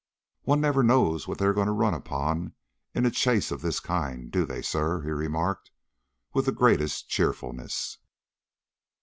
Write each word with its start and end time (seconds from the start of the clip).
"One 0.45 0.59
never 0.61 0.81
knows 0.81 1.27
what 1.27 1.37
they 1.37 1.45
are 1.45 1.53
going 1.53 1.67
to 1.67 1.71
run 1.71 1.93
upon 1.93 2.53
in 2.95 3.05
a 3.05 3.11
chase 3.11 3.51
of 3.51 3.61
this 3.61 3.79
kind, 3.79 4.31
do 4.31 4.47
they, 4.47 4.63
sir?" 4.63 5.03
he 5.03 5.11
remarked, 5.11 5.69
with 6.33 6.47
the 6.47 6.51
greatest 6.51 7.07
cheerfulness. 7.07 7.99